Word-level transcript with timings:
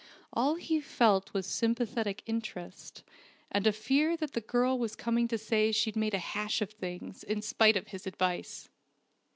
All 0.33 0.55
he 0.55 0.81
felt 0.81 1.31
was 1.31 1.45
sympathetic 1.45 2.23
interest, 2.25 3.03
and 3.51 3.67
a 3.67 3.71
fear 3.71 4.17
that 4.17 4.33
the 4.33 4.41
girl 4.41 4.79
was 4.79 4.95
coming 4.95 5.27
to 5.27 5.37
say 5.37 5.71
she'd 5.71 5.95
made 5.95 6.15
a 6.15 6.29
hash 6.33 6.59
of 6.59 6.71
things, 6.71 7.23
in 7.23 7.43
spite 7.43 7.77
of 7.77 7.89
his 7.89 8.07
advice. 8.07 8.67